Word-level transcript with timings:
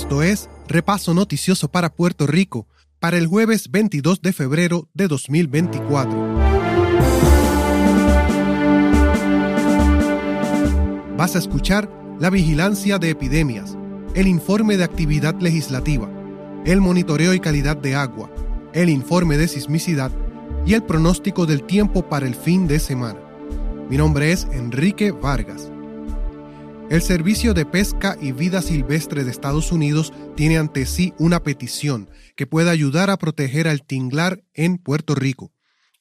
Esto 0.00 0.22
es 0.22 0.48
Repaso 0.66 1.12
Noticioso 1.12 1.68
para 1.68 1.92
Puerto 1.92 2.26
Rico 2.26 2.66
para 3.00 3.18
el 3.18 3.26
jueves 3.26 3.70
22 3.70 4.22
de 4.22 4.32
febrero 4.32 4.88
de 4.94 5.08
2024. 5.08 6.38
Vas 11.18 11.36
a 11.36 11.38
escuchar 11.38 11.90
la 12.18 12.30
vigilancia 12.30 12.98
de 12.98 13.10
epidemias, 13.10 13.76
el 14.14 14.26
informe 14.26 14.78
de 14.78 14.84
actividad 14.84 15.38
legislativa, 15.38 16.10
el 16.64 16.80
monitoreo 16.80 17.34
y 17.34 17.40
calidad 17.40 17.76
de 17.76 17.94
agua, 17.94 18.30
el 18.72 18.88
informe 18.88 19.36
de 19.36 19.48
sismicidad 19.48 20.10
y 20.64 20.72
el 20.72 20.82
pronóstico 20.82 21.44
del 21.44 21.64
tiempo 21.64 22.08
para 22.08 22.26
el 22.26 22.34
fin 22.34 22.66
de 22.66 22.78
semana. 22.78 23.20
Mi 23.90 23.98
nombre 23.98 24.32
es 24.32 24.48
Enrique 24.50 25.12
Vargas. 25.12 25.69
El 26.90 27.02
Servicio 27.02 27.54
de 27.54 27.66
Pesca 27.66 28.18
y 28.20 28.32
Vida 28.32 28.62
Silvestre 28.62 29.22
de 29.22 29.30
Estados 29.30 29.70
Unidos 29.70 30.12
tiene 30.36 30.58
ante 30.58 30.86
sí 30.86 31.14
una 31.20 31.40
petición 31.44 32.10
que 32.34 32.48
puede 32.48 32.68
ayudar 32.68 33.10
a 33.10 33.16
proteger 33.16 33.68
al 33.68 33.84
tinglar 33.84 34.42
en 34.54 34.76
Puerto 34.76 35.14
Rico. 35.14 35.52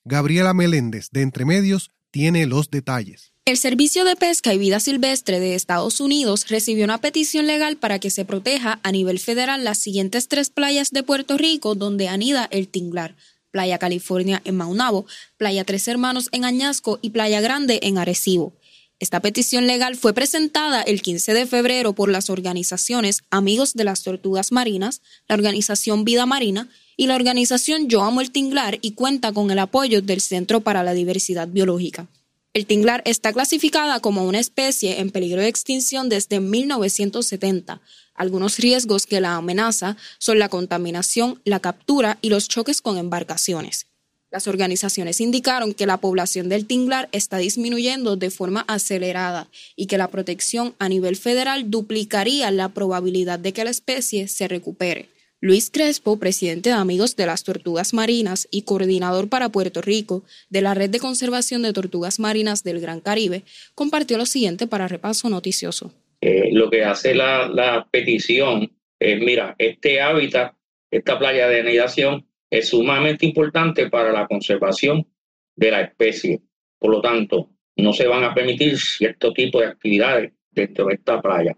Gabriela 0.03 0.55
Meléndez, 0.55 1.11
de 1.11 1.21
Entremedios, 1.21 1.91
tiene 2.09 2.47
los 2.47 2.71
detalles. 2.71 3.33
El 3.45 3.57
Servicio 3.57 4.03
de 4.03 4.15
Pesca 4.15 4.51
y 4.51 4.57
Vida 4.57 4.79
Silvestre 4.79 5.39
de 5.39 5.53
Estados 5.53 6.01
Unidos 6.01 6.47
recibió 6.49 6.85
una 6.85 6.97
petición 6.97 7.45
legal 7.45 7.77
para 7.77 7.99
que 7.99 8.09
se 8.09 8.25
proteja 8.25 8.79
a 8.81 8.91
nivel 8.91 9.19
federal 9.19 9.63
las 9.63 9.77
siguientes 9.77 10.27
tres 10.27 10.49
playas 10.49 10.89
de 10.89 11.03
Puerto 11.03 11.37
Rico 11.37 11.75
donde 11.75 12.07
anida 12.07 12.47
el 12.49 12.67
tinglar. 12.67 13.15
Playa 13.51 13.77
California 13.77 14.41
en 14.43 14.57
Maunabo, 14.57 15.05
Playa 15.37 15.63
Tres 15.65 15.87
Hermanos 15.87 16.29
en 16.31 16.45
Añasco 16.45 16.97
y 17.03 17.11
Playa 17.11 17.41
Grande 17.41 17.79
en 17.83 17.99
Arecibo. 17.99 18.53
Esta 18.99 19.21
petición 19.21 19.65
legal 19.65 19.95
fue 19.95 20.13
presentada 20.13 20.81
el 20.81 21.01
15 21.01 21.33
de 21.33 21.45
febrero 21.45 21.93
por 21.93 22.09
las 22.09 22.29
organizaciones 22.29 23.23
Amigos 23.29 23.73
de 23.73 23.85
las 23.85 24.03
Tortugas 24.03 24.51
Marinas, 24.51 25.01
la 25.29 25.35
organización 25.35 26.03
Vida 26.03 26.25
Marina 26.25 26.67
y 26.97 27.07
la 27.07 27.15
organización 27.15 27.87
Yo 27.87 28.03
Amo 28.03 28.19
el 28.19 28.31
Tinglar 28.31 28.77
y 28.81 28.91
cuenta 28.91 29.31
con 29.31 29.51
el 29.51 29.59
apoyo 29.59 30.01
del 30.01 30.19
Centro 30.19 30.59
para 30.59 30.83
la 30.83 30.93
Diversidad 30.93 31.47
Biológica. 31.47 32.07
El 32.53 32.65
tinglar 32.65 33.01
está 33.05 33.31
clasificada 33.31 34.01
como 34.01 34.25
una 34.25 34.39
especie 34.39 34.99
en 34.99 35.11
peligro 35.11 35.41
de 35.41 35.47
extinción 35.47 36.09
desde 36.09 36.41
1970. 36.41 37.79
Algunos 38.15 38.57
riesgos 38.57 39.05
que 39.05 39.21
la 39.21 39.35
amenaza 39.35 39.95
son 40.17 40.39
la 40.39 40.49
contaminación, 40.49 41.39
la 41.45 41.61
captura 41.61 42.17
y 42.21 42.29
los 42.29 42.49
choques 42.49 42.81
con 42.81 42.97
embarcaciones. 42.97 43.88
Las 44.31 44.47
organizaciones 44.47 45.21
indicaron 45.21 45.73
que 45.73 45.87
la 45.87 45.97
población 45.97 46.49
del 46.49 46.67
tinglar 46.67 47.09
está 47.11 47.39
disminuyendo 47.39 48.15
de 48.15 48.29
forma 48.29 48.63
acelerada 48.67 49.47
y 49.75 49.87
que 49.87 49.97
la 49.97 50.09
protección 50.09 50.75
a 50.77 50.87
nivel 50.87 51.15
federal 51.15 51.71
duplicaría 51.71 52.51
la 52.51 52.69
probabilidad 52.69 53.39
de 53.39 53.53
que 53.53 53.63
la 53.63 53.71
especie 53.71 54.27
se 54.27 54.47
recupere. 54.47 55.07
Luis 55.41 55.71
Crespo, 55.71 56.19
presidente 56.19 56.69
de 56.69 56.75
Amigos 56.75 57.15
de 57.15 57.25
las 57.25 57.43
Tortugas 57.43 57.93
Marinas 57.93 58.47
y 58.51 58.63
coordinador 58.63 59.29
para 59.29 59.49
Puerto 59.49 59.81
Rico 59.81 60.23
de 60.49 60.61
la 60.61 60.73
Red 60.73 60.89
de 60.89 60.99
Conservación 60.99 61.63
de 61.63 61.73
Tortugas 61.73 62.19
Marinas 62.19 62.63
del 62.63 62.81
Gran 62.81 62.99
Caribe, 62.99 63.43
compartió 63.73 64.17
lo 64.17 64.25
siguiente 64.25 64.67
para 64.67 64.87
repaso 64.87 65.29
noticioso. 65.29 65.91
Eh, 66.21 66.49
lo 66.51 66.69
que 66.69 66.83
hace 66.83 67.15
la, 67.15 67.47
la 67.47 67.87
petición 67.89 68.69
es, 68.99 69.19
mira, 69.21 69.55
este 69.57 70.01
hábitat, 70.01 70.53
esta 70.91 71.17
playa 71.17 71.47
de 71.47 71.61
anidación 71.61 72.25
es 72.49 72.69
sumamente 72.69 73.25
importante 73.25 73.89
para 73.89 74.11
la 74.11 74.27
conservación 74.27 75.07
de 75.55 75.71
la 75.71 75.81
especie. 75.81 76.41
Por 76.79 76.91
lo 76.91 77.01
tanto, 77.01 77.49
no 77.77 77.93
se 77.93 78.07
van 78.07 78.23
a 78.23 78.33
permitir 78.33 78.77
cierto 78.77 79.33
tipo 79.33 79.59
de 79.59 79.67
actividades 79.67 80.33
dentro 80.51 80.87
de 80.87 80.95
esta 80.95 81.21
playa. 81.21 81.57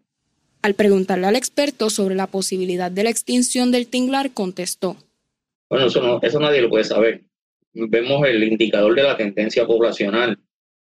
Al 0.62 0.76
preguntarle 0.76 1.28
al 1.28 1.36
experto 1.36 1.90
sobre 1.90 2.16
la 2.16 2.28
posibilidad 2.28 2.92
de 2.92 3.04
la 3.04 3.10
extinción 3.10 3.72
del 3.72 3.88
tinglar, 3.88 4.32
contestó. 4.32 4.98
Bueno, 5.70 5.88
eso, 5.88 6.20
eso 6.22 6.40
nadie 6.40 6.62
lo 6.62 6.70
puede 6.70 6.84
saber. 6.84 7.24
Vemos 7.74 8.28
el 8.28 8.44
indicador 8.44 8.94
de 8.94 9.04
la 9.04 9.18
tendencia 9.18 9.66
poblacional 9.66 10.38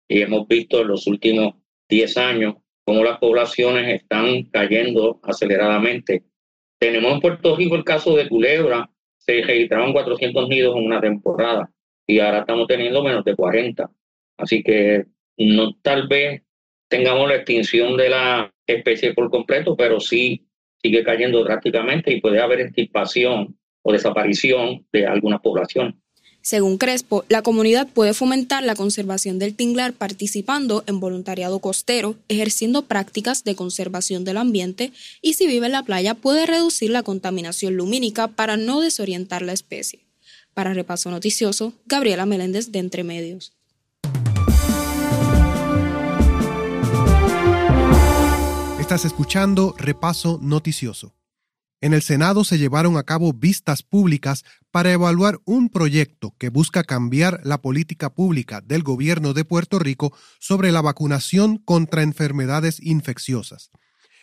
y 0.07 0.21
hemos 0.21 0.47
visto 0.47 0.81
en 0.81 0.89
los 0.89 1.07
últimos 1.07 1.55
10 1.89 2.17
años 2.17 2.55
cómo 2.83 3.03
las 3.03 3.17
poblaciones 3.17 4.01
están 4.01 4.43
cayendo 4.43 5.19
aceleradamente. 5.23 6.23
Tenemos 6.79 7.13
en 7.13 7.19
Puerto 7.21 7.55
Rico 7.55 7.75
el 7.75 7.83
caso 7.83 8.15
de 8.15 8.27
Culebra, 8.27 8.89
se 9.31 9.47
registraron 9.47 9.93
400 9.93 10.49
nidos 10.49 10.75
en 10.75 10.85
una 10.85 10.99
temporada 10.99 11.69
y 12.07 12.19
ahora 12.19 12.39
estamos 12.39 12.67
teniendo 12.67 13.03
menos 13.03 13.23
de 13.23 13.35
40. 13.35 13.89
Así 14.37 14.63
que 14.63 15.05
no 15.37 15.73
tal 15.81 16.07
vez 16.07 16.41
tengamos 16.89 17.27
la 17.29 17.35
extinción 17.35 17.95
de 17.95 18.09
la 18.09 18.53
especie 18.67 19.13
por 19.13 19.29
completo, 19.29 19.75
pero 19.75 19.99
sí 19.99 20.47
sigue 20.81 21.03
cayendo 21.03 21.43
drásticamente 21.43 22.11
y 22.11 22.21
puede 22.21 22.39
haber 22.39 22.61
extirpación 22.61 23.57
o 23.83 23.91
desaparición 23.91 24.85
de 24.91 25.05
algunas 25.05 25.41
poblaciones. 25.41 25.95
Según 26.41 26.79
Crespo, 26.79 27.23
la 27.29 27.43
comunidad 27.43 27.87
puede 27.87 28.15
fomentar 28.15 28.63
la 28.63 28.75
conservación 28.75 29.37
del 29.37 29.55
tinglar 29.55 29.93
participando 29.93 30.83
en 30.87 30.99
voluntariado 30.99 31.59
costero, 31.59 32.15
ejerciendo 32.29 32.81
prácticas 32.83 33.43
de 33.43 33.55
conservación 33.55 34.23
del 34.23 34.37
ambiente 34.37 34.91
y 35.21 35.33
si 35.33 35.45
vive 35.45 35.67
en 35.67 35.73
la 35.73 35.83
playa 35.83 36.15
puede 36.15 36.47
reducir 36.47 36.89
la 36.89 37.03
contaminación 37.03 37.75
lumínica 37.75 38.27
para 38.27 38.57
no 38.57 38.81
desorientar 38.81 39.43
la 39.43 39.53
especie. 39.53 39.99
Para 40.55 40.73
Repaso 40.73 41.11
Noticioso, 41.11 41.73
Gabriela 41.85 42.25
Meléndez 42.25 42.71
de 42.71 42.79
Entremedios. 42.79 43.53
Estás 48.79 49.05
escuchando 49.05 49.75
Repaso 49.77 50.39
Noticioso. 50.41 51.13
En 51.83 51.93
el 51.93 52.03
Senado 52.03 52.43
se 52.43 52.59
llevaron 52.59 52.95
a 52.97 53.03
cabo 53.03 53.33
vistas 53.33 53.81
públicas 53.81 54.45
para 54.69 54.91
evaluar 54.91 55.39
un 55.45 55.67
proyecto 55.67 56.35
que 56.37 56.49
busca 56.49 56.83
cambiar 56.83 57.41
la 57.43 57.59
política 57.59 58.13
pública 58.13 58.61
del 58.61 58.83
gobierno 58.83 59.33
de 59.33 59.45
Puerto 59.45 59.79
Rico 59.79 60.13
sobre 60.39 60.71
la 60.71 60.83
vacunación 60.83 61.57
contra 61.57 62.03
enfermedades 62.03 62.79
infecciosas. 62.79 63.71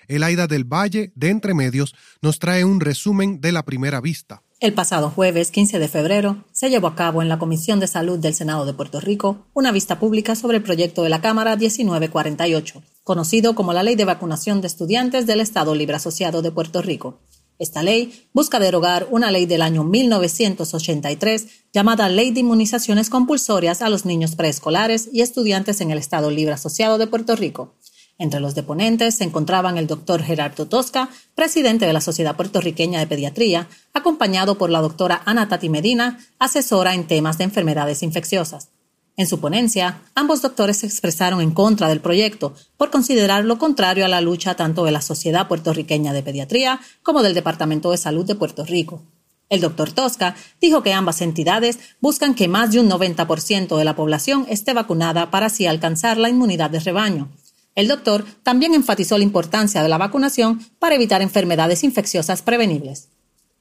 El 0.06 0.22
Aida 0.22 0.46
del 0.46 0.64
Valle 0.64 1.10
de 1.16 1.30
Entremedios 1.30 1.96
nos 2.22 2.38
trae 2.38 2.64
un 2.64 2.78
resumen 2.78 3.40
de 3.40 3.50
la 3.50 3.64
primera 3.64 4.00
vista. 4.00 4.44
El 4.60 4.72
pasado 4.72 5.10
jueves 5.10 5.50
15 5.50 5.80
de 5.80 5.88
febrero 5.88 6.44
se 6.52 6.70
llevó 6.70 6.86
a 6.86 6.94
cabo 6.94 7.22
en 7.22 7.28
la 7.28 7.40
Comisión 7.40 7.80
de 7.80 7.88
Salud 7.88 8.20
del 8.20 8.34
Senado 8.34 8.66
de 8.66 8.74
Puerto 8.74 9.00
Rico 9.00 9.46
una 9.52 9.72
vista 9.72 9.98
pública 9.98 10.36
sobre 10.36 10.58
el 10.58 10.62
proyecto 10.62 11.02
de 11.02 11.08
la 11.10 11.20
Cámara 11.20 11.56
1948, 11.56 12.82
conocido 13.02 13.56
como 13.56 13.72
la 13.72 13.82
Ley 13.82 13.96
de 13.96 14.04
Vacunación 14.04 14.60
de 14.60 14.68
Estudiantes 14.68 15.26
del 15.26 15.40
Estado 15.40 15.74
Libre 15.74 15.96
Asociado 15.96 16.40
de 16.40 16.52
Puerto 16.52 16.82
Rico. 16.82 17.18
Esta 17.58 17.82
ley 17.82 18.26
busca 18.32 18.60
derogar 18.60 19.08
una 19.10 19.30
ley 19.32 19.46
del 19.46 19.62
año 19.62 19.82
1983 19.82 21.46
llamada 21.72 22.08
Ley 22.08 22.30
de 22.30 22.40
Inmunizaciones 22.40 23.10
Compulsorias 23.10 23.82
a 23.82 23.88
los 23.88 24.04
Niños 24.04 24.36
Preescolares 24.36 25.08
y 25.12 25.22
Estudiantes 25.22 25.80
en 25.80 25.90
el 25.90 25.98
Estado 25.98 26.30
Libre 26.30 26.54
Asociado 26.54 26.98
de 26.98 27.08
Puerto 27.08 27.34
Rico. 27.34 27.74
Entre 28.16 28.40
los 28.40 28.54
deponentes 28.54 29.16
se 29.16 29.24
encontraban 29.24 29.76
el 29.76 29.86
doctor 29.86 30.22
Gerardo 30.22 30.66
Tosca, 30.66 31.08
presidente 31.34 31.86
de 31.86 31.92
la 31.92 32.00
Sociedad 32.00 32.36
Puertorriqueña 32.36 33.00
de 33.00 33.06
Pediatría, 33.06 33.68
acompañado 33.92 34.58
por 34.58 34.70
la 34.70 34.80
doctora 34.80 35.22
Ana 35.24 35.48
Tati 35.48 35.68
Medina, 35.68 36.18
asesora 36.38 36.94
en 36.94 37.06
temas 37.06 37.38
de 37.38 37.44
enfermedades 37.44 38.02
infecciosas. 38.02 38.70
En 39.18 39.26
su 39.26 39.40
ponencia, 39.40 40.00
ambos 40.14 40.42
doctores 40.42 40.76
se 40.76 40.86
expresaron 40.86 41.40
en 41.40 41.50
contra 41.50 41.88
del 41.88 42.00
proyecto 42.00 42.54
por 42.76 42.92
considerarlo 42.92 43.58
contrario 43.58 44.04
a 44.04 44.08
la 44.08 44.20
lucha 44.20 44.54
tanto 44.54 44.84
de 44.84 44.92
la 44.92 45.02
Sociedad 45.02 45.48
Puertorriqueña 45.48 46.12
de 46.12 46.22
Pediatría 46.22 46.78
como 47.02 47.24
del 47.24 47.34
Departamento 47.34 47.90
de 47.90 47.96
Salud 47.96 48.24
de 48.24 48.36
Puerto 48.36 48.64
Rico. 48.64 49.02
El 49.48 49.60
doctor 49.60 49.90
Tosca 49.90 50.36
dijo 50.60 50.84
que 50.84 50.92
ambas 50.92 51.20
entidades 51.20 51.80
buscan 52.00 52.36
que 52.36 52.46
más 52.46 52.70
de 52.70 52.78
un 52.78 52.88
90% 52.88 53.76
de 53.76 53.84
la 53.84 53.96
población 53.96 54.46
esté 54.48 54.72
vacunada 54.72 55.32
para 55.32 55.46
así 55.46 55.66
alcanzar 55.66 56.16
la 56.16 56.28
inmunidad 56.28 56.70
de 56.70 56.78
rebaño. 56.78 57.28
El 57.74 57.88
doctor 57.88 58.24
también 58.44 58.72
enfatizó 58.72 59.18
la 59.18 59.24
importancia 59.24 59.82
de 59.82 59.88
la 59.88 59.98
vacunación 59.98 60.64
para 60.78 60.94
evitar 60.94 61.22
enfermedades 61.22 61.82
infecciosas 61.82 62.42
prevenibles. 62.42 63.08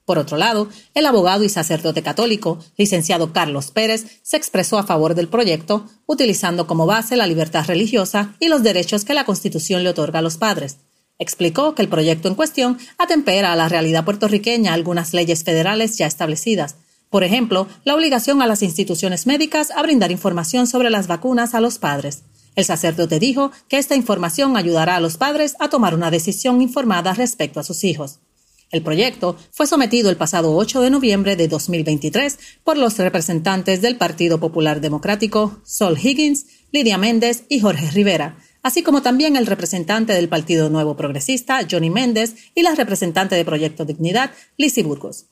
Por 0.07 0.19
otro 0.19 0.37
lado, 0.37 0.69
el 0.93 1.05
abogado 1.05 1.43
y 1.43 1.49
sacerdote 1.49 2.01
católico, 2.01 2.59
licenciado 2.77 3.33
Carlos 3.33 3.71
Pérez, 3.71 4.21
se 4.23 4.37
expresó 4.37 4.77
a 4.77 4.85
favor 4.85 5.15
del 5.15 5.27
proyecto, 5.27 5.85
utilizando 6.05 6.65
como 6.65 6.85
base 6.85 7.17
la 7.17 7.27
libertad 7.27 7.65
religiosa 7.67 8.33
y 8.39 8.47
los 8.47 8.63
derechos 8.63 9.03
que 9.03 9.13
la 9.13 9.25
Constitución 9.25 9.83
le 9.83 9.89
otorga 9.89 10.19
a 10.19 10.21
los 10.21 10.37
padres. 10.37 10.77
Explicó 11.19 11.75
que 11.75 11.81
el 11.81 11.89
proyecto 11.89 12.29
en 12.29 12.35
cuestión 12.35 12.77
atempera 12.97 13.51
a 13.51 13.57
la 13.57 13.67
realidad 13.67 14.05
puertorriqueña 14.05 14.73
algunas 14.73 15.13
leyes 15.13 15.43
federales 15.43 15.97
ya 15.97 16.07
establecidas, 16.07 16.77
por 17.09 17.25
ejemplo, 17.25 17.67
la 17.83 17.93
obligación 17.93 18.41
a 18.41 18.47
las 18.47 18.63
instituciones 18.63 19.27
médicas 19.27 19.71
a 19.71 19.81
brindar 19.81 20.11
información 20.11 20.67
sobre 20.67 20.89
las 20.89 21.07
vacunas 21.07 21.53
a 21.53 21.59
los 21.59 21.79
padres. 21.79 22.23
El 22.55 22.63
sacerdote 22.63 23.19
dijo 23.19 23.51
que 23.67 23.77
esta 23.77 23.95
información 23.95 24.55
ayudará 24.55 24.95
a 24.95 25.01
los 25.01 25.17
padres 25.17 25.57
a 25.59 25.67
tomar 25.67 25.93
una 25.93 26.11
decisión 26.11 26.61
informada 26.61 27.13
respecto 27.13 27.59
a 27.59 27.63
sus 27.63 27.83
hijos. 27.83 28.19
El 28.69 28.83
proyecto 28.83 29.37
fue 29.51 29.65
sometido 29.65 30.09
el 30.09 30.17
pasado 30.17 30.55
8 30.55 30.81
de 30.81 30.89
noviembre 30.89 31.35
de 31.35 31.47
2023 31.47 32.37
por 32.63 32.77
los 32.77 32.97
representantes 32.97 33.81
del 33.81 33.95
Partido 33.95 34.39
Popular 34.39 34.81
Democrático, 34.81 35.61
Sol 35.63 35.97
Higgins, 35.97 36.47
Lidia 36.71 36.97
Méndez 36.97 37.45
y 37.47 37.61
Jorge 37.61 37.89
Rivera, 37.91 38.37
así 38.63 38.83
como 38.83 39.01
también 39.01 39.37
el 39.37 39.45
representante 39.45 40.11
del 40.13 40.27
Partido 40.27 40.69
Nuevo 40.69 40.97
Progresista, 40.97 41.65
Johnny 41.69 41.89
Méndez, 41.89 42.35
y 42.55 42.63
la 42.63 42.75
representante 42.75 43.35
de 43.35 43.45
Proyecto 43.45 43.85
Dignidad, 43.85 44.31
Lizzie 44.57 44.83
Burgos. 44.83 45.27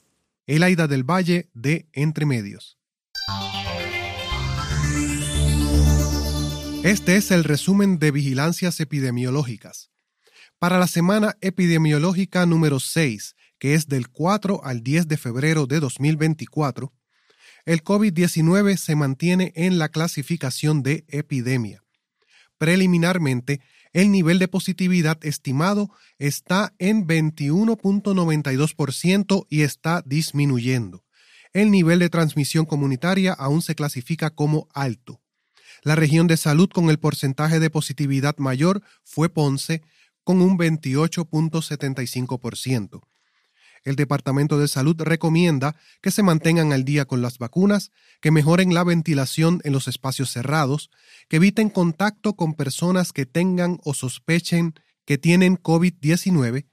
Elaida 0.47 0.87
del 0.87 1.03
Valle, 1.03 1.49
de 1.53 1.89
Entre 1.91 2.25
Medios. 2.25 2.77
Este 6.83 7.15
es 7.17 7.31
el 7.31 7.43
resumen 7.43 7.97
de 7.97 8.11
vigilancias 8.11 8.79
epidemiológicas. 8.79 9.89
Para 10.59 10.77
la 10.79 10.87
semana 10.87 11.35
epidemiológica 11.41 12.45
número 12.45 12.79
6, 12.79 13.35
que 13.59 13.73
es 13.73 13.87
del 13.87 14.07
4 14.09 14.63
al 14.63 14.83
10 14.83 15.09
de 15.09 15.17
febrero 15.17 15.65
de 15.65 15.81
2024, 15.81 16.93
el 17.65 17.83
COVID-19 17.83 18.77
se 18.77 18.95
mantiene 18.95 19.51
en 19.55 19.79
la 19.79 19.89
clasificación 19.89 20.81
de 20.81 21.03
epidemia. 21.09 21.83
Preliminarmente, 22.57 23.59
el 23.91 24.11
nivel 24.11 24.39
de 24.39 24.47
positividad 24.47 25.17
estimado 25.25 25.91
está 26.19 26.73
en 26.79 27.05
21.92% 27.05 29.45
y 29.49 29.63
está 29.63 30.01
disminuyendo. 30.05 31.03
El 31.53 31.69
nivel 31.71 31.99
de 31.99 32.09
transmisión 32.09 32.65
comunitaria 32.65 33.33
aún 33.33 33.61
se 33.61 33.75
clasifica 33.75 34.29
como 34.29 34.69
alto. 34.73 35.21
La 35.83 35.95
región 35.95 36.27
de 36.27 36.37
salud 36.37 36.69
con 36.69 36.89
el 36.89 36.99
porcentaje 36.99 37.59
de 37.59 37.69
positividad 37.69 38.37
mayor 38.37 38.81
fue 39.03 39.27
Ponce, 39.29 39.81
con 40.25 40.41
un 40.41 40.57
28.75%. 40.57 43.01
El 43.85 43.95
Departamento 43.95 44.57
de 44.57 44.67
Salud 44.67 44.99
recomienda 44.99 45.77
que 46.01 46.11
se 46.11 46.23
mantengan 46.23 46.73
al 46.73 46.83
día 46.83 47.05
con 47.05 47.21
las 47.21 47.37
vacunas, 47.37 47.91
que 48.19 48.31
mejoren 48.31 48.73
la 48.73 48.83
ventilación 48.83 49.61
en 49.63 49.73
los 49.73 49.87
espacios 49.87 50.31
cerrados, 50.31 50.89
que 51.29 51.35
eviten 51.37 51.69
contacto 51.69 52.33
con 52.33 52.55
personas 52.55 53.13
que 53.13 53.27
tengan 53.27 53.79
o 53.83 53.93
sospechen 53.93 54.73
que 55.05 55.19
tienen 55.19 55.57
COVID-19 55.57 56.65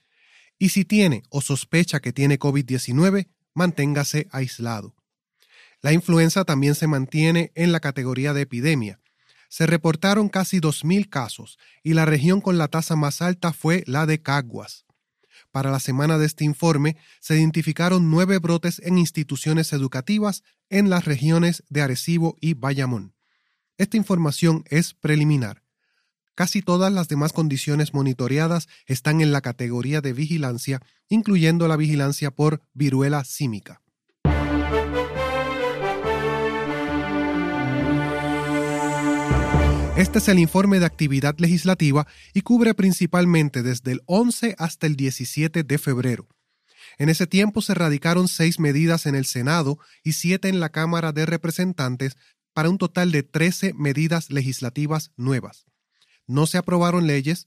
y 0.58 0.70
si 0.70 0.86
tiene 0.86 1.22
o 1.28 1.42
sospecha 1.42 2.00
que 2.00 2.14
tiene 2.14 2.38
COVID-19, 2.38 3.28
manténgase 3.52 4.28
aislado. 4.30 4.94
La 5.82 5.92
influenza 5.92 6.44
también 6.44 6.74
se 6.74 6.86
mantiene 6.86 7.52
en 7.54 7.72
la 7.72 7.80
categoría 7.80 8.32
de 8.32 8.40
epidemia, 8.42 9.01
se 9.52 9.66
reportaron 9.66 10.30
casi 10.30 10.60
2.000 10.60 11.10
casos 11.10 11.58
y 11.82 11.92
la 11.92 12.06
región 12.06 12.40
con 12.40 12.56
la 12.56 12.68
tasa 12.68 12.96
más 12.96 13.20
alta 13.20 13.52
fue 13.52 13.84
la 13.86 14.06
de 14.06 14.22
Caguas. 14.22 14.86
Para 15.50 15.70
la 15.70 15.78
semana 15.78 16.16
de 16.16 16.24
este 16.24 16.44
informe 16.44 16.96
se 17.20 17.36
identificaron 17.36 18.10
nueve 18.10 18.38
brotes 18.38 18.80
en 18.82 18.96
instituciones 18.96 19.74
educativas 19.74 20.42
en 20.70 20.88
las 20.88 21.04
regiones 21.04 21.64
de 21.68 21.82
Arecibo 21.82 22.38
y 22.40 22.54
Bayamón. 22.54 23.12
Esta 23.76 23.98
información 23.98 24.64
es 24.70 24.94
preliminar. 24.94 25.62
Casi 26.34 26.62
todas 26.62 26.90
las 26.90 27.08
demás 27.08 27.34
condiciones 27.34 27.92
monitoreadas 27.92 28.68
están 28.86 29.20
en 29.20 29.32
la 29.32 29.42
categoría 29.42 30.00
de 30.00 30.14
vigilancia, 30.14 30.80
incluyendo 31.10 31.68
la 31.68 31.76
vigilancia 31.76 32.30
por 32.30 32.62
viruela 32.72 33.22
símica. 33.24 33.82
Este 40.02 40.18
es 40.18 40.26
el 40.26 40.40
informe 40.40 40.80
de 40.80 40.86
actividad 40.86 41.38
legislativa 41.38 42.08
y 42.34 42.40
cubre 42.40 42.74
principalmente 42.74 43.62
desde 43.62 43.92
el 43.92 44.02
11 44.06 44.56
hasta 44.58 44.88
el 44.88 44.96
17 44.96 45.62
de 45.62 45.78
febrero. 45.78 46.26
En 46.98 47.08
ese 47.08 47.28
tiempo 47.28 47.62
se 47.62 47.72
radicaron 47.72 48.26
seis 48.26 48.58
medidas 48.58 49.06
en 49.06 49.14
el 49.14 49.26
Senado 49.26 49.78
y 50.02 50.14
siete 50.14 50.48
en 50.48 50.58
la 50.58 50.70
Cámara 50.70 51.12
de 51.12 51.24
Representantes 51.24 52.16
para 52.52 52.68
un 52.68 52.78
total 52.78 53.12
de 53.12 53.22
13 53.22 53.74
medidas 53.74 54.28
legislativas 54.28 55.12
nuevas. 55.16 55.66
No 56.26 56.48
se 56.48 56.58
aprobaron 56.58 57.06
leyes. 57.06 57.46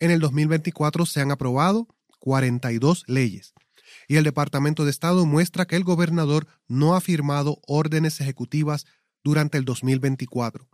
En 0.00 0.10
el 0.10 0.18
2024 0.18 1.06
se 1.06 1.20
han 1.20 1.30
aprobado 1.30 1.86
42 2.18 3.04
leyes. 3.06 3.54
Y 4.08 4.16
el 4.16 4.24
Departamento 4.24 4.84
de 4.84 4.90
Estado 4.90 5.24
muestra 5.24 5.66
que 5.66 5.76
el 5.76 5.84
gobernador 5.84 6.48
no 6.66 6.96
ha 6.96 7.00
firmado 7.00 7.60
órdenes 7.68 8.20
ejecutivas 8.20 8.86
durante 9.22 9.56
el 9.56 9.64
2024. 9.64 10.68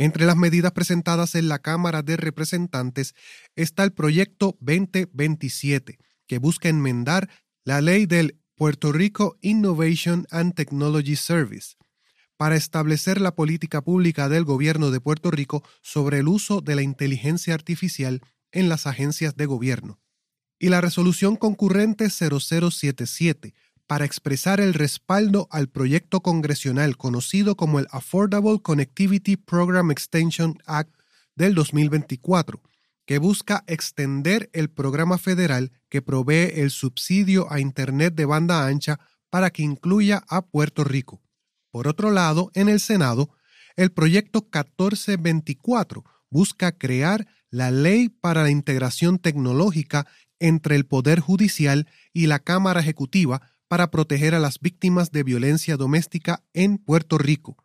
Entre 0.00 0.24
las 0.24 0.38
medidas 0.38 0.72
presentadas 0.72 1.34
en 1.34 1.48
la 1.48 1.58
Cámara 1.58 2.00
de 2.00 2.16
Representantes 2.16 3.14
está 3.54 3.84
el 3.84 3.92
proyecto 3.92 4.56
2027, 4.60 5.98
que 6.26 6.38
busca 6.38 6.70
enmendar 6.70 7.28
la 7.66 7.82
ley 7.82 8.06
del 8.06 8.40
Puerto 8.54 8.92
Rico 8.92 9.36
Innovation 9.42 10.26
and 10.30 10.54
Technology 10.54 11.16
Service 11.16 11.76
para 12.38 12.56
establecer 12.56 13.20
la 13.20 13.34
política 13.34 13.82
pública 13.82 14.30
del 14.30 14.44
gobierno 14.44 14.90
de 14.90 15.02
Puerto 15.02 15.30
Rico 15.30 15.62
sobre 15.82 16.20
el 16.20 16.28
uso 16.28 16.62
de 16.62 16.76
la 16.76 16.82
inteligencia 16.82 17.52
artificial 17.52 18.22
en 18.52 18.70
las 18.70 18.86
agencias 18.86 19.36
de 19.36 19.44
gobierno. 19.44 20.00
Y 20.58 20.70
la 20.70 20.80
resolución 20.80 21.36
concurrente 21.36 22.08
0077 22.08 23.52
para 23.90 24.04
expresar 24.04 24.60
el 24.60 24.72
respaldo 24.72 25.48
al 25.50 25.68
proyecto 25.68 26.20
congresional 26.20 26.96
conocido 26.96 27.56
como 27.56 27.80
el 27.80 27.88
Affordable 27.90 28.60
Connectivity 28.62 29.36
Program 29.36 29.90
Extension 29.90 30.56
Act 30.64 30.94
del 31.34 31.56
2024, 31.56 32.62
que 33.04 33.18
busca 33.18 33.64
extender 33.66 34.48
el 34.52 34.70
programa 34.70 35.18
federal 35.18 35.72
que 35.88 36.02
provee 36.02 36.52
el 36.54 36.70
subsidio 36.70 37.52
a 37.52 37.58
Internet 37.58 38.14
de 38.14 38.26
banda 38.26 38.64
ancha 38.64 39.00
para 39.28 39.50
que 39.50 39.64
incluya 39.64 40.22
a 40.28 40.42
Puerto 40.42 40.84
Rico. 40.84 41.20
Por 41.72 41.88
otro 41.88 42.12
lado, 42.12 42.52
en 42.54 42.68
el 42.68 42.78
Senado, 42.78 43.30
el 43.74 43.90
proyecto 43.90 44.42
1424 44.42 46.04
busca 46.30 46.70
crear 46.70 47.26
la 47.50 47.72
Ley 47.72 48.08
para 48.08 48.44
la 48.44 48.50
Integración 48.50 49.18
Tecnológica 49.18 50.06
entre 50.38 50.76
el 50.76 50.86
Poder 50.86 51.18
Judicial 51.18 51.88
y 52.12 52.28
la 52.28 52.38
Cámara 52.38 52.78
Ejecutiva 52.78 53.49
para 53.70 53.92
proteger 53.92 54.34
a 54.34 54.40
las 54.40 54.58
víctimas 54.58 55.12
de 55.12 55.22
violencia 55.22 55.76
doméstica 55.76 56.42
en 56.54 56.76
Puerto 56.76 57.18
Rico. 57.18 57.56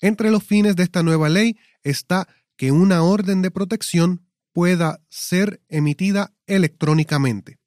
Entre 0.00 0.30
los 0.30 0.42
fines 0.42 0.76
de 0.76 0.82
esta 0.82 1.02
nueva 1.02 1.28
ley 1.28 1.58
está 1.82 2.26
que 2.56 2.72
una 2.72 3.02
orden 3.02 3.42
de 3.42 3.50
protección 3.50 4.26
pueda 4.54 5.02
ser 5.10 5.60
emitida 5.68 6.32
electrónicamente. 6.46 7.58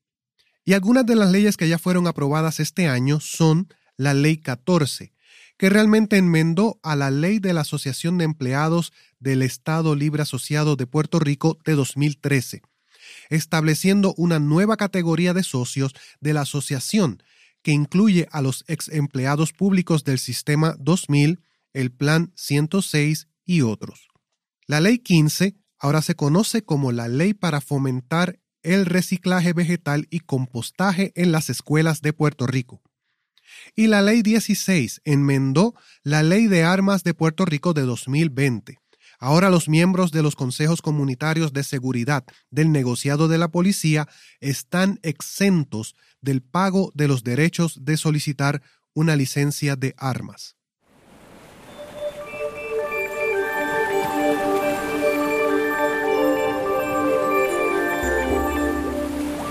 Y 0.64 0.74
algunas 0.74 1.06
de 1.06 1.16
las 1.16 1.30
leyes 1.30 1.58
que 1.58 1.70
ya 1.70 1.78
fueron 1.78 2.08
aprobadas 2.08 2.60
este 2.60 2.88
año 2.88 3.20
son 3.20 3.68
la 3.98 4.16
Ley 4.16 4.38
14, 4.38 5.14
que 5.56 5.69
realmente 5.69 6.18
enmendó 6.18 6.80
a 6.81 6.95
la 6.95 7.12
Ley 7.12 7.38
de 7.38 7.54
la 7.54 7.62
Asociación 7.62 8.18
de 8.18 8.26
Empleados 8.26 8.94
del 9.19 9.44
Estado 9.44 9.94
Libre 9.94 10.24
Asociado 10.24 10.76
de 10.76 10.88
Puerto 10.88 11.19
Rico 11.19 11.59
de 11.64 11.74
2013, 11.74 12.64
estableciendo 13.30 14.16
una 14.18 14.40
nueva 14.40 14.76
categoría 14.76 15.36
de 15.36 15.44
socios 15.44 15.94
de 16.19 16.33
la 16.33 16.42
asociación 16.42 17.21
que 17.66 17.72
incluye 17.72 18.28
a 18.31 18.44
los 18.44 18.64
ex 18.68 18.90
empleados 18.90 19.52
públicos 19.52 20.04
del 20.04 20.19
Sistema 20.19 20.76
2000, 20.78 21.42
el 21.74 21.92
Plan 21.92 22.31
106 22.36 23.28
y 23.44 23.62
otros. 23.62 24.07
La 24.68 24.81
Ley 24.81 25.00
15 25.00 25.56
ahora 25.80 26.04
se 26.04 26.14
conoce 26.14 26.64
como 26.64 26.92
la 26.92 27.07
Ley 27.07 27.34
para 27.34 27.62
fomentar 27.62 28.40
el 28.62 28.86
reciclaje 28.86 29.54
vegetal 29.54 30.06
y 30.12 30.19
compostaje 30.19 31.12
en 31.16 31.31
las 31.31 31.50
escuelas 31.50 32.04
de 32.04 32.14
Puerto 32.14 32.45
Rico. 32.45 32.84
Y 33.76 33.88
la 33.88 34.04
Ley 34.04 34.22
16 34.22 35.02
enmendó 35.04 35.74
la 36.04 36.22
Ley 36.22 36.45
de 36.45 36.64
Armas 36.64 37.04
de 37.04 37.16
Puerto 37.16 37.45
Rico 37.45 37.74
de 37.74 37.81
2020. 37.81 38.78
Ahora 39.19 39.50
los 39.50 39.69
miembros 39.69 40.12
de 40.12 40.22
los 40.22 40.36
consejos 40.36 40.81
comunitarios 40.81 41.54
de 41.54 41.64
seguridad 41.64 42.24
del 42.50 42.72
negociado 42.72 43.28
de 43.28 43.38
la 43.38 43.50
policía 43.50 44.07
están 44.40 45.00
exentos 45.04 45.95
del 46.22 46.42
pago 46.42 46.92
de 46.95 47.07
los 47.07 47.24
derechos 47.24 47.86
de 47.86 47.98
solicitar 47.98 48.62
una 48.94 49.16
licencia 49.16 49.76
de 49.76 49.94
armas. 49.98 50.56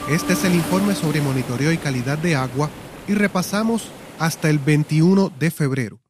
Este 0.08 0.34
es 0.34 0.44
el 0.44 0.54
informe 0.54 0.94
sobre 0.94 1.22
monitoreo 1.22 1.72
y 1.72 1.78
calidad 1.78 2.18
de 2.18 2.36
agua 2.36 2.68
y 3.08 3.14
repasamos 3.14 3.90
hasta 4.18 4.50
el 4.50 4.58
21 4.58 5.32
de 5.38 5.50
febrero. 5.50 6.00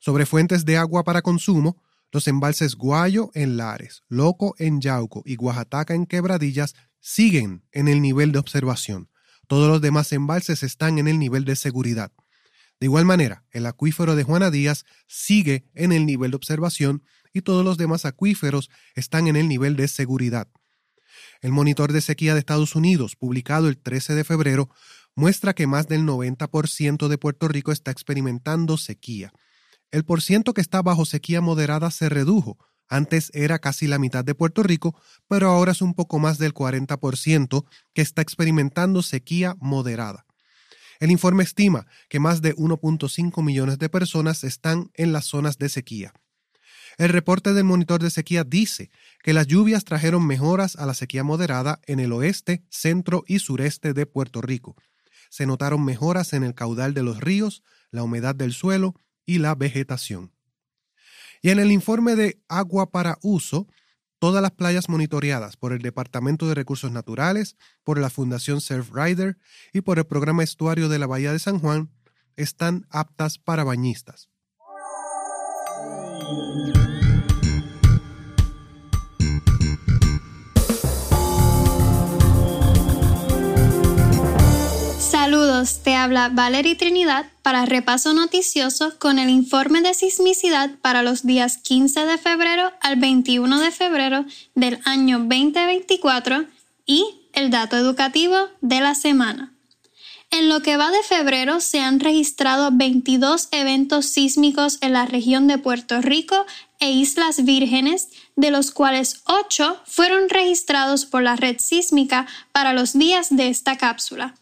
Sobre 0.00 0.26
fuentes 0.26 0.64
de 0.64 0.76
agua 0.76 1.04
para 1.04 1.22
consumo, 1.22 1.80
los 2.12 2.26
embalses 2.28 2.76
Guayo 2.76 3.30
en 3.34 3.56
Lares, 3.56 4.02
Loco 4.08 4.54
en 4.58 4.80
Yauco 4.80 5.22
y 5.24 5.36
Oaxaca 5.36 5.94
en 5.94 6.06
Quebradillas 6.06 6.74
siguen 7.00 7.64
en 7.72 7.88
el 7.88 8.02
nivel 8.02 8.32
de 8.32 8.38
observación. 8.38 9.08
Todos 9.46 9.68
los 9.68 9.80
demás 9.80 10.12
embalses 10.12 10.62
están 10.62 10.98
en 10.98 11.08
el 11.08 11.18
nivel 11.18 11.44
de 11.44 11.56
seguridad. 11.56 12.12
De 12.78 12.86
igual 12.86 13.04
manera, 13.04 13.44
el 13.50 13.66
acuífero 13.66 14.16
de 14.16 14.22
Juana 14.22 14.50
Díaz 14.50 14.84
sigue 15.06 15.66
en 15.74 15.92
el 15.92 16.06
nivel 16.06 16.30
de 16.30 16.36
observación 16.36 17.02
y 17.32 17.42
todos 17.42 17.64
los 17.64 17.76
demás 17.76 18.04
acuíferos 18.04 18.70
están 18.94 19.28
en 19.28 19.36
el 19.36 19.48
nivel 19.48 19.76
de 19.76 19.88
seguridad. 19.88 20.48
El 21.42 21.52
monitor 21.52 21.92
de 21.92 22.00
sequía 22.00 22.34
de 22.34 22.40
Estados 22.40 22.74
Unidos, 22.74 23.16
publicado 23.16 23.68
el 23.68 23.78
13 23.78 24.14
de 24.14 24.24
febrero, 24.24 24.70
muestra 25.14 25.54
que 25.54 25.66
más 25.66 25.88
del 25.88 26.02
90% 26.02 27.08
de 27.08 27.18
Puerto 27.18 27.48
Rico 27.48 27.72
está 27.72 27.90
experimentando 27.90 28.76
sequía. 28.76 29.32
El 29.90 30.04
porciento 30.04 30.54
que 30.54 30.60
está 30.60 30.82
bajo 30.82 31.04
sequía 31.04 31.40
moderada 31.40 31.90
se 31.90 32.08
redujo 32.08 32.58
Antes 32.88 33.30
era 33.34 33.60
casi 33.60 33.86
la 33.86 34.00
mitad 34.00 34.24
de 34.24 34.34
Puerto 34.34 34.64
Rico, 34.64 35.00
pero 35.28 35.48
ahora 35.48 35.70
es 35.70 35.80
un 35.80 35.94
poco 35.94 36.18
más 36.18 36.38
del 36.38 36.52
40% 36.52 37.64
que 37.94 38.02
está 38.02 38.20
experimentando 38.20 39.02
sequía 39.02 39.54
moderada. 39.60 40.26
El 40.98 41.12
informe 41.12 41.44
estima 41.44 41.86
que 42.08 42.18
más 42.18 42.42
de 42.42 42.54
1.5 42.56 43.44
millones 43.44 43.78
de 43.78 43.88
personas 43.88 44.42
están 44.42 44.90
en 44.94 45.12
las 45.12 45.24
zonas 45.24 45.56
de 45.56 45.68
sequía. 45.68 46.12
El 46.98 47.10
reporte 47.10 47.54
del 47.54 47.64
monitor 47.64 48.02
de 48.02 48.10
sequía 48.10 48.42
dice 48.42 48.90
que 49.22 49.32
las 49.32 49.46
lluvias 49.46 49.84
trajeron 49.84 50.26
mejoras 50.26 50.74
a 50.74 50.84
la 50.84 50.94
sequía 50.94 51.22
moderada 51.22 51.80
en 51.86 52.00
el 52.00 52.12
oeste, 52.12 52.64
centro 52.70 53.22
y 53.28 53.38
sureste 53.38 53.94
de 53.94 54.04
Puerto 54.04 54.42
Rico. 54.42 54.74
Se 55.30 55.46
notaron 55.46 55.84
mejoras 55.84 56.32
en 56.32 56.42
el 56.42 56.54
caudal 56.54 56.92
de 56.92 57.04
los 57.04 57.20
ríos, 57.20 57.62
la 57.92 58.02
humedad 58.02 58.34
del 58.34 58.52
suelo 58.52 58.96
y 59.26 59.38
la 59.38 59.54
vegetación. 59.54 60.32
Y 61.42 61.50
en 61.50 61.58
el 61.58 61.72
informe 61.72 62.16
de 62.16 62.40
agua 62.48 62.90
para 62.90 63.18
uso, 63.22 63.66
todas 64.18 64.42
las 64.42 64.52
playas 64.52 64.88
monitoreadas 64.88 65.56
por 65.56 65.72
el 65.72 65.80
Departamento 65.80 66.46
de 66.46 66.54
Recursos 66.54 66.92
Naturales, 66.92 67.56
por 67.82 67.98
la 67.98 68.10
Fundación 68.10 68.60
Surfrider 68.60 69.38
y 69.72 69.80
por 69.80 69.98
el 69.98 70.04
Programa 70.04 70.44
Estuario 70.44 70.88
de 70.88 70.98
la 70.98 71.06
Bahía 71.06 71.32
de 71.32 71.38
San 71.38 71.58
Juan 71.58 71.90
están 72.36 72.86
aptas 72.90 73.38
para 73.38 73.64
bañistas. 73.64 74.28
Te 85.60 85.94
habla 85.94 86.30
Valerie 86.30 86.74
Trinidad 86.74 87.26
para 87.42 87.66
repaso 87.66 88.14
noticioso 88.14 88.98
con 88.98 89.18
el 89.18 89.28
informe 89.28 89.82
de 89.82 89.92
sismicidad 89.92 90.70
para 90.80 91.02
los 91.02 91.26
días 91.26 91.58
15 91.58 92.06
de 92.06 92.16
febrero 92.16 92.72
al 92.80 92.96
21 92.96 93.60
de 93.60 93.70
febrero 93.70 94.24
del 94.54 94.80
año 94.86 95.18
2024 95.18 96.46
y 96.86 97.04
el 97.34 97.50
dato 97.50 97.76
educativo 97.76 98.36
de 98.62 98.80
la 98.80 98.94
semana. 98.94 99.52
En 100.30 100.48
lo 100.48 100.62
que 100.62 100.78
va 100.78 100.90
de 100.90 101.02
febrero 101.02 101.60
se 101.60 101.80
han 101.80 102.00
registrado 102.00 102.70
22 102.72 103.48
eventos 103.50 104.06
sísmicos 104.06 104.78
en 104.80 104.94
la 104.94 105.04
región 105.04 105.46
de 105.46 105.58
Puerto 105.58 106.00
Rico 106.00 106.46
e 106.78 106.90
Islas 106.90 107.44
Vírgenes, 107.44 108.08
de 108.34 108.50
los 108.50 108.70
cuales 108.70 109.20
8 109.26 109.82
fueron 109.84 110.30
registrados 110.30 111.04
por 111.04 111.22
la 111.22 111.36
red 111.36 111.56
sísmica 111.58 112.26
para 112.52 112.72
los 112.72 112.94
días 112.94 113.28
de 113.28 113.48
esta 113.48 113.76
cápsula. 113.76 114.36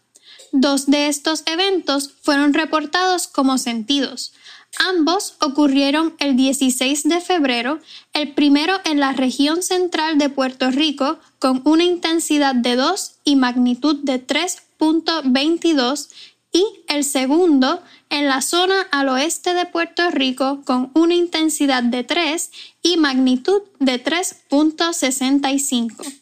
Dos 0.51 0.87
de 0.87 1.07
estos 1.07 1.43
eventos 1.45 2.11
fueron 2.21 2.53
reportados 2.53 3.27
como 3.27 3.57
sentidos. 3.57 4.33
Ambos 4.77 5.35
ocurrieron 5.41 6.15
el 6.19 6.35
16 6.35 7.03
de 7.03 7.21
febrero, 7.21 7.79
el 8.13 8.33
primero 8.33 8.79
en 8.85 8.99
la 8.99 9.13
región 9.13 9.63
central 9.63 10.17
de 10.17 10.29
Puerto 10.29 10.69
Rico 10.69 11.19
con 11.39 11.61
una 11.65 11.83
intensidad 11.83 12.55
de 12.55 12.75
2 12.75 13.15
y 13.23 13.35
magnitud 13.35 13.97
de 14.03 14.19
3 14.19 14.63
22 15.25 16.09
y 16.51 16.65
el 16.87 17.03
segundo 17.03 17.81
en 18.09 18.27
la 18.27 18.41
zona 18.41 18.81
al 18.91 19.09
oeste 19.09 19.53
de 19.53 19.65
Puerto 19.65 20.09
Rico 20.09 20.61
con 20.65 20.91
una 20.93 21.13
intensidad 21.13 21.83
de 21.83 22.03
3 22.03 22.51
y 22.81 22.97
magnitud 22.97 23.61
de 23.79 24.03
3.65. 24.03 26.13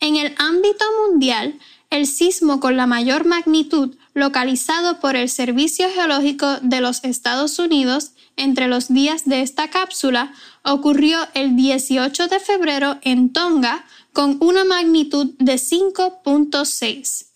En 0.00 0.16
el 0.16 0.34
ámbito 0.38 0.84
mundial, 1.06 1.60
el 1.92 2.06
sismo 2.06 2.58
con 2.58 2.78
la 2.78 2.86
mayor 2.86 3.26
magnitud 3.26 3.94
localizado 4.14 4.98
por 4.98 5.14
el 5.14 5.28
Servicio 5.28 5.90
Geológico 5.90 6.56
de 6.62 6.80
los 6.80 7.04
Estados 7.04 7.58
Unidos 7.58 8.12
entre 8.36 8.66
los 8.66 8.88
días 8.88 9.26
de 9.26 9.42
esta 9.42 9.68
cápsula 9.68 10.32
ocurrió 10.64 11.18
el 11.34 11.54
18 11.54 12.28
de 12.28 12.40
febrero 12.40 12.98
en 13.02 13.30
Tonga 13.30 13.84
con 14.14 14.38
una 14.40 14.64
magnitud 14.64 15.32
de 15.38 15.56
5.6. 15.56 17.26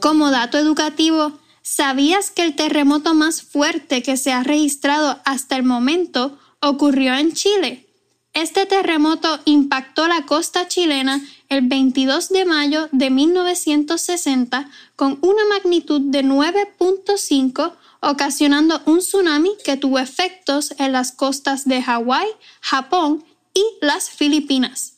Como 0.00 0.30
dato 0.32 0.58
educativo, 0.58 1.38
¿sabías 1.62 2.32
que 2.32 2.42
el 2.42 2.56
terremoto 2.56 3.14
más 3.14 3.42
fuerte 3.42 4.02
que 4.02 4.16
se 4.16 4.32
ha 4.32 4.42
registrado 4.42 5.20
hasta 5.24 5.54
el 5.54 5.62
momento 5.62 6.36
ocurrió 6.60 7.14
en 7.14 7.32
Chile? 7.32 7.83
Este 8.34 8.66
terremoto 8.66 9.38
impactó 9.44 10.08
la 10.08 10.26
costa 10.26 10.66
chilena 10.66 11.20
el 11.48 11.62
22 11.68 12.30
de 12.30 12.44
mayo 12.44 12.88
de 12.90 13.08
1960 13.08 14.68
con 14.96 15.18
una 15.22 15.44
magnitud 15.48 16.00
de 16.00 16.24
9.5 16.24 17.74
ocasionando 18.00 18.82
un 18.86 18.98
tsunami 18.98 19.52
que 19.64 19.76
tuvo 19.76 20.00
efectos 20.00 20.74
en 20.78 20.92
las 20.92 21.12
costas 21.12 21.64
de 21.64 21.80
Hawái, 21.80 22.26
Japón 22.60 23.24
y 23.54 23.62
las 23.80 24.10
Filipinas. 24.10 24.94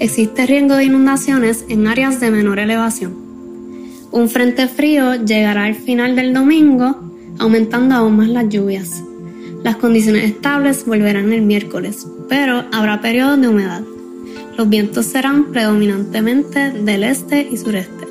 Existe 0.00 0.44
riesgo 0.44 0.74
de 0.74 0.86
inundaciones 0.86 1.64
en 1.68 1.86
áreas 1.86 2.18
de 2.18 2.32
menor 2.32 2.58
elevación. 2.58 3.17
Un 4.10 4.28
frente 4.30 4.68
frío 4.68 5.16
llegará 5.16 5.64
al 5.64 5.74
final 5.74 6.16
del 6.16 6.32
domingo, 6.32 6.98
aumentando 7.38 7.94
aún 7.94 8.16
más 8.16 8.28
las 8.28 8.48
lluvias. 8.48 9.02
Las 9.62 9.76
condiciones 9.76 10.24
estables 10.24 10.86
volverán 10.86 11.32
el 11.32 11.42
miércoles, 11.42 12.06
pero 12.28 12.64
habrá 12.72 13.00
periodos 13.02 13.40
de 13.40 13.48
humedad. 13.48 13.82
Los 14.56 14.68
vientos 14.68 15.06
serán 15.06 15.52
predominantemente 15.52 16.70
del 16.70 17.04
este 17.04 17.46
y 17.50 17.56
sureste. 17.58 18.06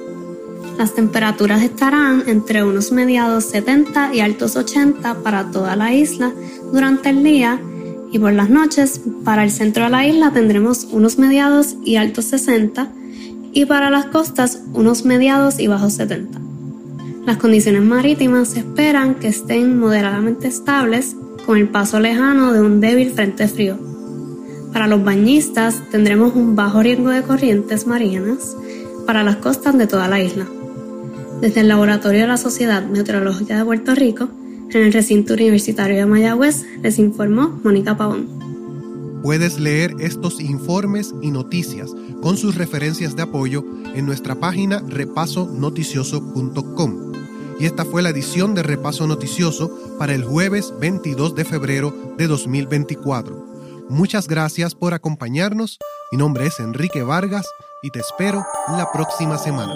Las 0.77 0.94
temperaturas 0.94 1.63
estarán 1.63 2.24
entre 2.27 2.63
unos 2.63 2.92
mediados 2.92 3.46
70 3.46 4.13
y 4.13 4.20
altos 4.20 4.56
80 4.56 5.24
para 5.24 5.50
toda 5.51 5.75
la 5.75 5.94
isla 5.94 6.32
durante 6.72 7.10
el 7.10 7.24
día 7.24 7.60
y 8.12 8.20
por 8.20 8.34
las 8.34 8.50
noches 8.51 9.01
para 9.24 9.44
el 9.44 9.50
centro 9.50 9.86
de 9.86 9.89
la 9.89 10.06
isla 10.06 10.32
tendremos 10.32 10.84
unos 10.92 11.18
mediados 11.18 11.75
y 11.84 11.96
altos 11.96 12.25
60 12.25 12.92
y 13.58 13.66
para 13.66 13.90
las 13.90 14.06
costas 14.06 14.62
unos 14.74 15.04
mediados 15.04 15.60
y 15.60 15.66
bajos 15.66 15.94
70. 15.94 16.40
Las 17.26 17.38
condiciones 17.38 17.82
marítimas 17.82 18.56
esperan 18.56 19.16
que 19.16 19.30
estén 19.30 19.80
moderadamente 19.80 20.48
estables 20.48 21.16
con 21.44 21.58
el 21.58 21.68
paso 21.68 22.00
lejano 22.00 22.54
de 22.54 22.62
un 22.62 22.80
débil 22.82 23.10
frente 23.10 23.48
frío. 23.48 23.80
Para 24.72 24.86
los 24.86 25.04
bañistas 25.04 25.82
tendremos 25.90 26.36
un 26.36 26.56
bajo 26.56 26.84
riesgo 26.84 27.10
de 27.10 27.24
corrientes 27.24 27.88
marinas 27.88 28.56
para 29.08 29.24
las 29.24 29.38
costas 29.38 29.76
de 29.76 29.88
toda 29.88 30.08
la 30.08 30.22
isla. 30.22 30.46
Desde 31.42 31.62
el 31.62 31.68
Laboratorio 31.68 32.22
de 32.22 32.28
la 32.28 32.38
Sociedad 32.38 32.86
Meteorológica 32.86 33.58
de 33.58 33.66
Puerto 33.66 33.96
Rico, 33.96 34.30
en 34.72 34.84
el 34.84 34.94
recinto 34.94 35.34
universitario 35.34 35.96
de 35.96 36.06
Mayagüez, 36.06 36.64
les 36.84 37.00
informó 37.00 37.60
Mónica 37.64 37.98
Pavón. 37.98 38.37
Puedes 39.28 39.60
leer 39.60 39.94
estos 40.00 40.40
informes 40.40 41.14
y 41.22 41.32
noticias 41.32 41.92
con 42.22 42.38
sus 42.38 42.56
referencias 42.56 43.18
de 43.18 43.24
apoyo 43.24 43.66
en 43.94 44.06
nuestra 44.06 44.36
página 44.36 44.82
repasonoticioso.com. 44.88 47.12
Y 47.60 47.66
esta 47.66 47.84
fue 47.84 48.02
la 48.02 48.08
edición 48.08 48.56
de 48.56 48.64
Repaso 48.64 49.06
Noticioso 49.06 49.98
para 50.00 50.14
el 50.14 50.24
jueves 50.24 50.74
22 50.80 51.36
de 51.36 51.44
febrero 51.44 51.94
de 52.18 52.28
2024. 52.28 53.86
Muchas 53.90 54.30
gracias 54.30 54.76
por 54.76 54.94
acompañarnos. 54.94 55.78
Mi 56.14 56.18
nombre 56.18 56.46
es 56.46 56.62
Enrique 56.62 57.04
Vargas 57.04 57.48
y 57.84 57.90
te 57.90 58.00
espero 58.00 58.46
la 58.70 58.90
próxima 58.94 59.38
semana. 59.38 59.74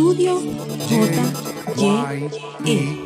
Estudio 0.00 0.40
J. 0.88 1.76
Y. 1.76 2.30
E. 2.64 2.99